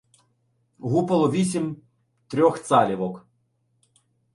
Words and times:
Гупало 0.79 1.31
вісім 1.31 1.81
трьохцалівок. 2.27 3.27